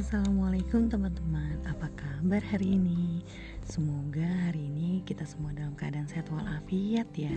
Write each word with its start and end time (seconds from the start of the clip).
Assalamualaikum 0.00 0.88
teman-teman. 0.88 1.60
Apa 1.68 1.92
kabar 1.92 2.40
hari 2.40 2.72
ini? 2.80 3.20
Semoga 3.68 4.24
hari 4.48 4.72
ini 4.72 5.04
kita 5.04 5.28
semua 5.28 5.52
dalam 5.52 5.76
keadaan 5.76 6.08
sehat 6.08 6.32
walafiat 6.32 7.04
ya. 7.12 7.36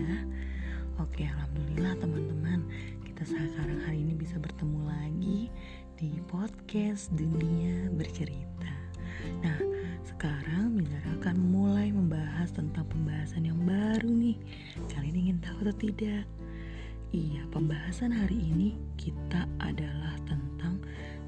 Oke 0.95 1.27
Alhamdulillah 1.27 1.99
teman-teman. 1.99 2.63
Kita 3.03 3.27
sekarang 3.27 3.83
hari 3.83 4.07
ini 4.07 4.15
bisa 4.15 4.39
bertemu 4.39 4.79
lagi 4.87 5.51
Di 5.99 6.23
podcast 6.31 7.11
Dunia 7.11 7.91
Bercerita. 7.99 8.71
Nah 9.43 9.59
sekarang 10.07 10.79
Mizara 10.79 11.19
akan 11.19 11.35
mulai 11.35 11.91
membahas 11.91 12.55
tentang 12.55 12.87
pembahasan 12.87 13.43
yang 13.43 13.59
baru 13.67 14.07
nih. 14.07 14.39
Kalian 14.87 15.19
ingin 15.19 15.37
tahu 15.43 15.67
atau 15.67 15.75
tidak? 15.83 16.23
Iya, 17.11 17.43
pembahasan 17.51 18.09
hari 18.09 18.39
ini 18.39 18.79
kita 18.95 19.51
adalah 19.59 20.15
tentang 20.23 20.52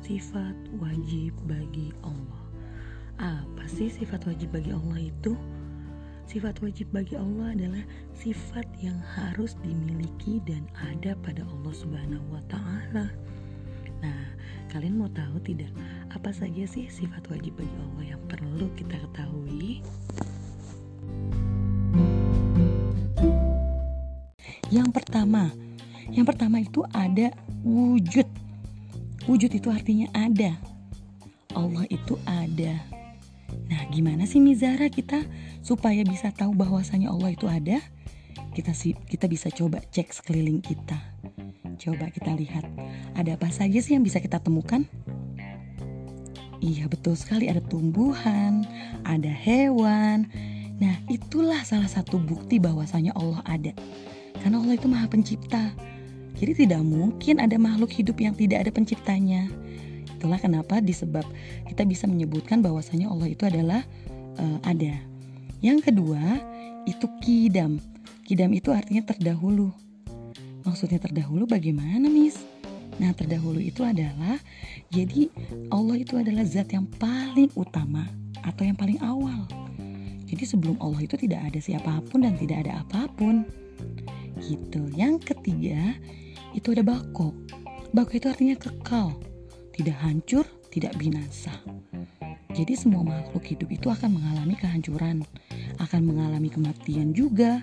sifat 0.06 0.54
wajib 0.78 1.34
bagi 1.50 1.90
Allah. 2.06 2.46
Apa 3.18 3.66
sih 3.66 3.90
sifat 3.90 4.30
wajib 4.30 4.54
bagi 4.54 4.70
Allah 4.70 5.02
itu? 5.02 5.34
Sifat 6.30 6.62
wajib 6.62 6.94
bagi 6.94 7.18
Allah 7.18 7.58
adalah 7.58 7.82
sifat 8.14 8.70
yang 8.86 9.02
harus 9.02 9.58
dimiliki 9.66 10.46
dan 10.46 10.62
ada 10.78 11.18
pada 11.26 11.42
Allah 11.42 11.74
Subhanahu 11.74 12.22
wa 12.30 12.44
taala. 12.46 13.10
Nah, 14.06 14.24
kalian 14.70 15.02
mau 15.02 15.10
tahu 15.10 15.42
tidak 15.42 15.74
apa 16.14 16.30
saja 16.30 16.70
sih 16.70 16.86
sifat 16.86 17.26
wajib 17.34 17.58
bagi 17.58 17.78
Allah 17.82 18.14
yang 18.14 18.22
perlu 18.30 18.70
kita 18.78 19.02
ketahui? 19.10 19.82
Yang 24.70 24.90
pertama, 25.02 25.50
yang 26.14 26.30
pertama 26.30 26.62
itu 26.62 26.86
ada 26.94 27.34
wujud 27.66 28.45
Wujud 29.26 29.50
itu 29.50 29.74
artinya 29.74 30.06
ada. 30.14 30.54
Allah 31.58 31.90
itu 31.90 32.14
ada. 32.30 32.78
Nah, 33.66 33.82
gimana 33.90 34.30
sih 34.30 34.38
Mizara 34.38 34.86
kita 34.92 35.26
supaya 35.66 36.06
bisa 36.06 36.30
tahu 36.30 36.54
bahwasanya 36.54 37.10
Allah 37.10 37.34
itu 37.34 37.50
ada? 37.50 37.82
Kita 38.54 38.72
sih 38.78 38.94
kita 38.94 39.26
bisa 39.26 39.50
coba 39.50 39.82
cek 39.82 40.14
sekeliling 40.14 40.62
kita. 40.62 41.00
Coba 41.76 42.08
kita 42.14 42.38
lihat, 42.38 42.64
ada 43.18 43.36
apa 43.36 43.50
saja 43.50 43.82
sih 43.82 43.98
yang 43.98 44.06
bisa 44.06 44.22
kita 44.22 44.40
temukan? 44.40 44.86
Iya, 46.64 46.88
betul 46.88 47.18
sekali 47.20 47.52
ada 47.52 47.60
tumbuhan, 47.66 48.64
ada 49.04 49.28
hewan. 49.28 50.30
Nah, 50.80 50.96
itulah 51.12 51.66
salah 51.66 51.90
satu 51.90 52.22
bukti 52.22 52.62
bahwasanya 52.62 53.12
Allah 53.18 53.42
ada. 53.44 53.74
Karena 54.40 54.62
Allah 54.62 54.76
itu 54.78 54.88
Maha 54.88 55.08
Pencipta. 55.10 55.74
Jadi 56.36 56.68
tidak 56.68 56.84
mungkin 56.84 57.40
ada 57.40 57.56
makhluk 57.56 57.92
hidup 57.96 58.20
yang 58.20 58.36
tidak 58.36 58.68
ada 58.68 58.72
penciptanya. 58.72 59.48
Itulah 60.16 60.40
kenapa 60.40 60.84
disebab 60.84 61.24
kita 61.68 61.84
bisa 61.88 62.08
menyebutkan 62.08 62.60
bahwasanya 62.60 63.08
Allah 63.08 63.28
itu 63.32 63.44
adalah 63.48 63.82
uh, 64.40 64.60
ada. 64.68 65.00
Yang 65.64 65.92
kedua 65.92 66.40
itu 66.86 67.08
kidam. 67.24 67.80
Kidam 68.26 68.52
itu 68.52 68.74
artinya 68.74 69.06
terdahulu. 69.06 69.72
Maksudnya 70.66 70.98
terdahulu 70.98 71.46
bagaimana, 71.46 72.10
Miss? 72.10 72.42
Nah, 72.98 73.12
terdahulu 73.12 73.60
itu 73.60 73.84
adalah 73.84 74.40
jadi 74.88 75.28
Allah 75.68 76.00
itu 76.00 76.16
adalah 76.16 76.48
zat 76.48 76.72
yang 76.72 76.88
paling 76.98 77.52
utama 77.54 78.08
atau 78.42 78.64
yang 78.64 78.78
paling 78.78 78.98
awal. 79.04 79.46
Jadi 80.26 80.44
sebelum 80.48 80.80
Allah 80.82 81.06
itu 81.06 81.16
tidak 81.20 81.54
ada 81.54 81.60
siapa 81.62 82.02
pun 82.10 82.26
dan 82.26 82.34
tidak 82.40 82.66
ada 82.66 82.82
apa 82.82 83.06
pun. 83.14 83.46
Gitu. 84.42 84.82
Yang 84.96 85.34
ketiga, 85.34 85.96
itu 86.56 86.72
ada 86.72 86.82
bako. 86.88 87.36
Bako 87.92 88.12
itu 88.16 88.28
artinya 88.32 88.56
kekal, 88.56 89.12
tidak 89.76 90.00
hancur, 90.00 90.48
tidak 90.72 90.96
binasa. 90.96 91.52
Jadi 92.56 92.74
semua 92.80 93.04
makhluk 93.04 93.44
hidup 93.44 93.68
itu 93.68 93.92
akan 93.92 94.16
mengalami 94.16 94.56
kehancuran, 94.56 95.28
akan 95.84 96.02
mengalami 96.08 96.48
kematian 96.48 97.12
juga, 97.12 97.60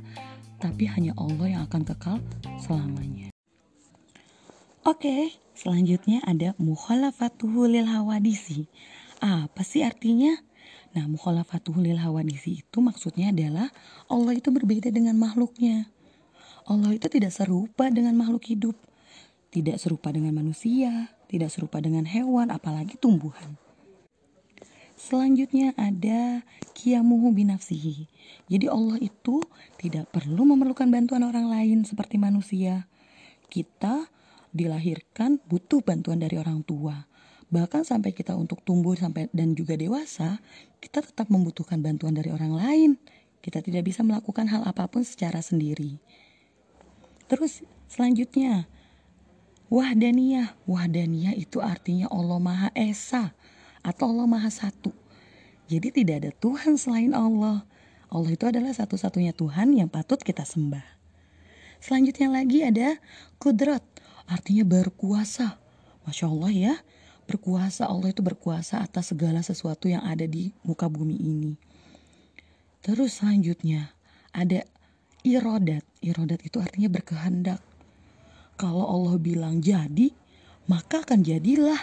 tapi 0.60 0.84
hanya 0.84 1.16
Allah 1.16 1.58
yang 1.58 1.62
akan 1.64 1.82
kekal 1.88 2.16
selamanya. 2.60 3.32
Oke, 4.84 5.32
selanjutnya 5.56 6.20
ada 6.28 6.52
mukhalafatuhu 6.60 7.70
lil 7.72 7.88
hawadisi. 7.88 8.68
Apa 9.22 9.64
sih 9.64 9.80
artinya? 9.80 10.36
Nah, 10.92 11.08
mukhalafatuhu 11.08 11.80
lil 11.80 11.96
hawadisi 11.96 12.60
itu 12.60 12.78
maksudnya 12.84 13.32
adalah 13.32 13.72
Allah 14.12 14.36
itu 14.36 14.52
berbeda 14.52 14.92
dengan 14.92 15.16
makhluknya. 15.16 15.88
Allah 16.66 16.94
itu 16.94 17.10
tidak 17.10 17.34
serupa 17.34 17.90
dengan 17.90 18.14
makhluk 18.14 18.46
hidup, 18.46 18.76
tidak 19.50 19.82
serupa 19.82 20.14
dengan 20.14 20.32
manusia, 20.38 21.10
tidak 21.26 21.50
serupa 21.50 21.82
dengan 21.82 22.06
hewan, 22.06 22.54
apalagi 22.54 22.94
tumbuhan. 22.96 23.58
Selanjutnya 24.94 25.74
ada 25.74 26.46
kiamuhu 26.78 27.34
binafsihi. 27.34 28.06
Jadi 28.46 28.66
Allah 28.70 29.02
itu 29.02 29.42
tidak 29.74 30.14
perlu 30.14 30.46
memerlukan 30.46 30.86
bantuan 30.86 31.26
orang 31.26 31.50
lain 31.50 31.82
seperti 31.82 32.22
manusia. 32.22 32.86
Kita 33.50 34.06
dilahirkan 34.54 35.42
butuh 35.48 35.82
bantuan 35.82 36.22
dari 36.22 36.38
orang 36.38 36.62
tua. 36.62 37.10
Bahkan 37.50 37.82
sampai 37.84 38.14
kita 38.14 38.32
untuk 38.38 38.62
tumbuh 38.62 38.94
sampai 38.94 39.26
dan 39.34 39.52
juga 39.58 39.74
dewasa, 39.74 40.40
kita 40.78 41.02
tetap 41.02 41.28
membutuhkan 41.28 41.82
bantuan 41.82 42.14
dari 42.14 42.30
orang 42.30 42.54
lain. 42.54 42.90
Kita 43.42 43.58
tidak 43.58 43.90
bisa 43.90 44.06
melakukan 44.06 44.46
hal 44.48 44.62
apa 44.62 44.86
pun 44.86 45.02
secara 45.02 45.42
sendiri. 45.42 45.98
Terus 47.32 47.64
selanjutnya 47.88 48.68
wahdaniyah. 49.72 50.52
Wahdaniyah 50.68 51.32
itu 51.32 51.64
artinya 51.64 52.12
Allah 52.12 52.36
Maha 52.36 52.68
Esa 52.76 53.32
atau 53.80 54.12
Allah 54.12 54.28
Maha 54.28 54.52
Satu. 54.52 54.92
Jadi 55.64 55.88
tidak 56.04 56.16
ada 56.20 56.30
Tuhan 56.36 56.76
selain 56.76 57.16
Allah. 57.16 57.64
Allah 58.12 58.30
itu 58.36 58.44
adalah 58.44 58.76
satu-satunya 58.76 59.32
Tuhan 59.32 59.72
yang 59.72 59.88
patut 59.88 60.20
kita 60.20 60.44
sembah. 60.44 60.84
Selanjutnya 61.80 62.28
lagi 62.28 62.60
ada 62.60 63.00
kudrat, 63.40 63.80
artinya 64.28 64.68
berkuasa. 64.68 65.56
Masya 66.04 66.28
Allah 66.28 66.52
ya, 66.52 66.74
berkuasa 67.24 67.88
Allah 67.88 68.12
itu 68.12 68.20
berkuasa 68.20 68.84
atas 68.84 69.16
segala 69.16 69.40
sesuatu 69.40 69.88
yang 69.88 70.04
ada 70.04 70.28
di 70.28 70.52
muka 70.60 70.84
bumi 70.92 71.16
ini. 71.16 71.56
Terus 72.84 73.24
selanjutnya 73.24 73.96
ada 74.36 74.68
irodat. 75.22 75.82
Irodat 76.02 76.42
itu 76.42 76.58
artinya 76.58 76.90
berkehendak. 76.90 77.60
Kalau 78.58 78.84
Allah 78.86 79.16
bilang 79.18 79.58
jadi, 79.58 80.12
maka 80.70 81.02
akan 81.02 81.24
jadilah. 81.26 81.78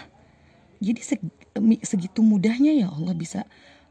Jadi 0.80 1.00
segitu 1.84 2.24
mudahnya 2.24 2.72
ya 2.72 2.88
Allah 2.88 3.12
bisa 3.12 3.44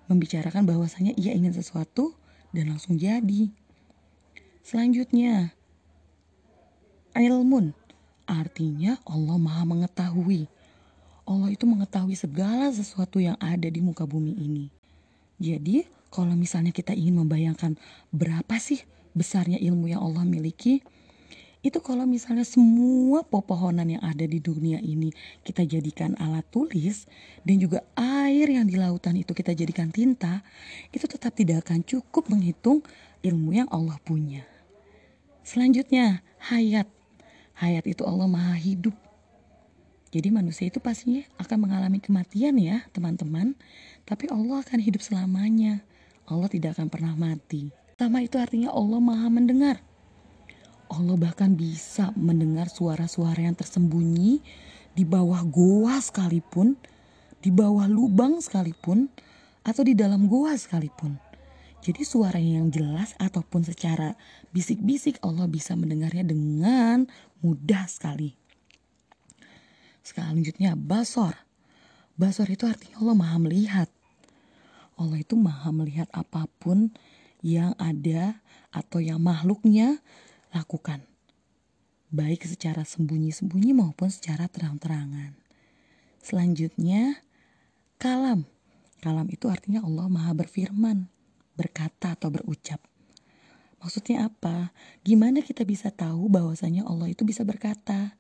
membicarakan 0.09 0.65
bahwasanya 0.65 1.13
ia 1.13 1.37
ingin 1.37 1.53
sesuatu 1.53 2.17
dan 2.49 2.73
langsung 2.73 2.97
jadi. 2.97 3.53
Selanjutnya, 4.65 5.53
ilmun 7.13 7.77
artinya 8.25 8.97
Allah 9.05 9.37
maha 9.37 9.65
mengetahui. 9.65 10.49
Allah 11.29 11.53
itu 11.53 11.69
mengetahui 11.69 12.17
segala 12.17 12.73
sesuatu 12.73 13.21
yang 13.21 13.37
ada 13.37 13.69
di 13.69 13.85
muka 13.85 14.09
bumi 14.09 14.33
ini. 14.33 14.65
Jadi, 15.37 15.85
kalau 16.09 16.33
misalnya 16.33 16.73
kita 16.73 16.97
ingin 16.97 17.21
membayangkan 17.21 17.77
berapa 18.09 18.57
sih 18.57 18.81
besarnya 19.19 19.59
ilmu 19.59 19.91
yang 19.91 19.99
Allah 19.99 20.23
miliki 20.23 20.79
itu 21.59 21.83
kalau 21.83 22.07
misalnya 22.07 22.47
semua 22.47 23.19
pepohonan 23.27 23.83
yang 23.83 23.99
ada 23.99 24.23
di 24.23 24.39
dunia 24.39 24.79
ini 24.79 25.11
kita 25.43 25.67
jadikan 25.67 26.15
alat 26.15 26.47
tulis 26.47 27.03
dan 27.43 27.59
juga 27.59 27.83
air 27.99 28.47
yang 28.47 28.63
di 28.63 28.79
lautan 28.79 29.19
itu 29.19 29.35
kita 29.35 29.51
jadikan 29.51 29.91
tinta, 29.91 30.39
itu 30.95 31.03
tetap 31.03 31.35
tidak 31.35 31.67
akan 31.67 31.83
cukup 31.83 32.31
menghitung 32.31 32.79
ilmu 33.19 33.51
yang 33.51 33.67
Allah 33.75 33.99
punya. 34.07 34.47
Selanjutnya, 35.43 36.23
hayat. 36.39 36.87
Hayat 37.59 37.83
itu 37.91 38.07
Allah 38.07 38.31
Maha 38.31 38.55
Hidup. 38.55 38.95
Jadi 40.15 40.31
manusia 40.31 40.71
itu 40.71 40.79
pastinya 40.79 41.27
akan 41.43 41.67
mengalami 41.67 41.99
kematian 41.99 42.55
ya, 42.55 42.87
teman-teman. 42.95 43.59
Tapi 44.07 44.31
Allah 44.31 44.63
akan 44.63 44.79
hidup 44.79 45.03
selamanya. 45.03 45.83
Allah 46.23 46.47
tidak 46.47 46.79
akan 46.79 46.87
pernah 46.87 47.13
mati. 47.19 47.75
Pertama 47.99 48.23
itu 48.23 48.39
artinya 48.39 48.71
Allah 48.71 49.03
maha 49.03 49.27
mendengar. 49.27 49.83
Allah 50.87 51.19
bahkan 51.19 51.51
bisa 51.51 52.15
mendengar 52.15 52.71
suara-suara 52.71 53.43
yang 53.43 53.59
tersembunyi 53.59 54.39
di 54.95 55.03
bawah 55.03 55.43
goa 55.43 55.99
sekalipun, 55.99 56.79
di 57.43 57.51
bawah 57.51 57.91
lubang 57.91 58.39
sekalipun, 58.39 59.11
atau 59.67 59.83
di 59.83 59.99
dalam 59.99 60.31
goa 60.31 60.55
sekalipun. 60.55 61.19
Jadi 61.83 62.07
suara 62.07 62.39
yang 62.39 62.71
jelas 62.71 63.19
ataupun 63.19 63.67
secara 63.67 64.15
bisik-bisik 64.55 65.19
Allah 65.19 65.51
bisa 65.51 65.75
mendengarnya 65.75 66.23
dengan 66.23 67.03
mudah 67.43 67.83
sekali. 67.91 68.31
Selanjutnya 70.07 70.79
basor. 70.79 71.35
Basor 72.15 72.47
itu 72.47 72.63
artinya 72.63 73.03
Allah 73.03 73.15
maha 73.19 73.43
melihat. 73.43 73.91
Allah 74.95 75.19
itu 75.19 75.35
maha 75.35 75.75
melihat 75.75 76.07
apa 76.15 76.47
pun 76.63 76.95
yang 77.39 77.75
ada 77.79 78.43
atau 78.69 78.99
yang 78.99 79.19
makhluknya 79.23 80.03
lakukan. 80.51 81.05
Baik 82.09 82.43
secara 82.45 82.81
sembunyi-sembunyi 82.83 83.71
maupun 83.77 84.09
secara 84.09 84.49
terang-terangan. 84.49 85.37
Selanjutnya 86.19 87.21
kalam. 88.01 88.49
Kalam 88.99 89.31
itu 89.31 89.47
artinya 89.47 89.85
Allah 89.85 90.11
Maha 90.11 90.35
berfirman, 90.35 91.07
berkata 91.55 92.19
atau 92.19 92.27
berucap. 92.27 92.83
Maksudnya 93.79 94.27
apa? 94.27 94.75
Gimana 95.07 95.39
kita 95.39 95.63
bisa 95.63 95.87
tahu 95.87 96.27
bahwasanya 96.27 96.83
Allah 96.83 97.07
itu 97.07 97.23
bisa 97.23 97.47
berkata? 97.47 98.19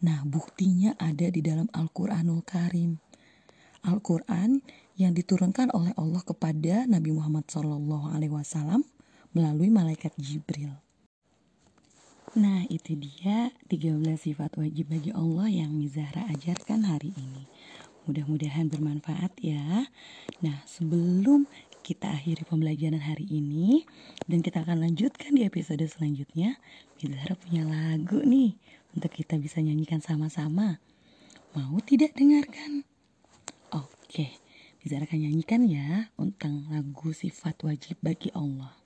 Nah, 0.00 0.24
buktinya 0.24 0.96
ada 0.96 1.28
di 1.28 1.44
dalam 1.44 1.68
Al-Qur'anul 1.76 2.40
Karim. 2.40 3.03
Al-Qur'an 3.84 4.64
yang 4.96 5.12
diturunkan 5.12 5.70
oleh 5.76 5.92
Allah 6.00 6.22
kepada 6.24 6.88
Nabi 6.88 7.12
Muhammad 7.12 7.46
SAW 7.52 8.82
melalui 9.34 9.68
malaikat 9.68 10.14
Jibril. 10.16 10.72
Nah, 12.34 12.66
itu 12.66 12.98
dia 12.98 13.54
13 13.70 14.02
sifat 14.18 14.58
wajib 14.58 14.90
bagi 14.90 15.14
Allah 15.14 15.46
yang 15.46 15.70
Mizahra 15.70 16.26
ajarkan 16.34 16.82
hari 16.82 17.14
ini. 17.14 17.46
Mudah-mudahan 18.10 18.66
bermanfaat 18.66 19.38
ya. 19.38 19.86
Nah, 20.42 20.58
sebelum 20.66 21.46
kita 21.86 22.10
akhiri 22.10 22.42
pembelajaran 22.42 22.98
hari 22.98 23.28
ini 23.30 23.86
dan 24.26 24.42
kita 24.42 24.66
akan 24.66 24.82
lanjutkan 24.82 25.36
di 25.36 25.46
episode 25.46 25.86
selanjutnya, 25.86 26.58
Mizahra 26.98 27.38
punya 27.38 27.62
lagu 27.62 28.18
nih 28.18 28.58
untuk 28.98 29.14
kita 29.14 29.38
bisa 29.38 29.62
nyanyikan 29.62 30.02
sama-sama. 30.02 30.82
Mau 31.54 31.78
tidak 31.86 32.18
dengarkan? 32.18 32.82
Oke, 34.04 34.36
Mizahra 34.84 35.08
akan 35.08 35.16
nyanyikan 35.16 35.64
ya 35.64 36.12
tentang 36.12 36.68
lagu 36.68 37.08
sifat 37.16 37.56
wajib 37.64 37.96
bagi 38.04 38.28
Allah. 38.36 38.76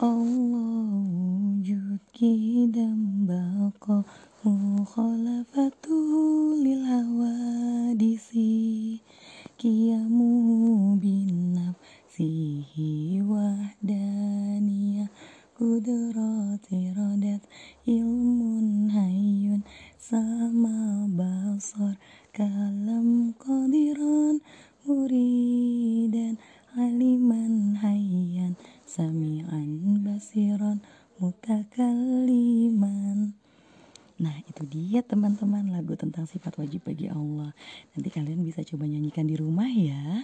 Allah 0.00 0.88
wujud 1.04 2.00
kidam 2.16 3.28
baqa 3.28 4.08
mukhalafatu 4.40 6.00
lil 6.64 6.80
kiamu 9.60 10.32
bin 10.96 11.52
nafsihi 11.52 13.20
wahdaniyah. 13.20 15.12
Kudrati 15.58 16.94
radat 16.96 17.44
ilmun 17.84 18.88
hayyun 18.94 19.66
sama 19.98 21.04
basar 21.12 21.98
kalam 22.38 23.34
qadiran 23.34 24.38
muridan 24.86 26.38
aliman 26.78 27.74
hayyan 27.82 28.54
sami'an 28.86 29.98
basiran 30.06 30.78
mutakaliman. 31.18 32.14
Nah 34.22 34.38
itu 34.46 34.62
dia 34.70 35.02
teman-teman 35.02 35.66
lagu 35.74 35.98
tentang 35.98 36.30
sifat 36.30 36.54
wajib 36.62 36.86
bagi 36.86 37.10
Allah. 37.10 37.50
Nanti 37.98 38.06
kalian 38.06 38.46
bisa 38.46 38.62
coba 38.62 38.86
nyanyikan 38.86 39.26
di 39.26 39.34
rumah 39.34 39.66
ya. 39.66 40.22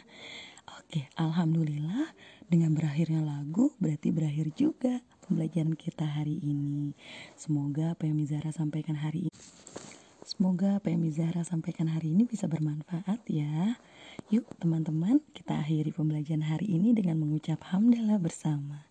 Oke 0.70 1.10
Alhamdulillah 1.18 2.14
dengan 2.46 2.78
berakhirnya 2.78 3.26
lagu 3.26 3.74
berarti 3.82 4.14
berakhir 4.14 4.54
juga 4.54 5.02
pembelajaran 5.26 5.74
kita 5.74 6.06
hari 6.06 6.38
ini. 6.46 6.94
Semoga 7.34 7.98
apa 7.98 8.06
yang 8.06 8.22
Mizara 8.22 8.54
sampaikan 8.54 9.02
hari 9.02 9.26
ini 9.26 9.34
Semoga 10.24 10.80
apa 10.80 10.88
yang 10.88 11.04
Mizara 11.04 11.44
sampaikan 11.44 11.92
hari 11.92 12.16
ini 12.16 12.24
bisa 12.24 12.48
bermanfaat 12.48 13.28
ya. 13.28 13.76
Yuk 14.32 14.48
teman-teman 14.56 15.20
kita 15.36 15.60
akhiri 15.60 15.92
pembelajaran 15.92 16.48
hari 16.48 16.80
ini 16.80 16.96
dengan 16.96 17.20
mengucap 17.20 17.60
hamdalah 17.68 18.16
bersama. 18.16 18.88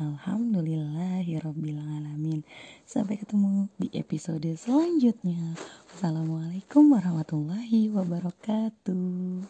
Alhamdulillahirrabbilalamin 0.00 2.48
Sampai 2.88 3.20
ketemu 3.20 3.68
di 3.76 3.92
episode 3.92 4.48
selanjutnya. 4.56 5.60
Wassalamualaikum 5.92 6.88
warahmatullahi 6.88 7.92
wabarakatuh 7.92 9.44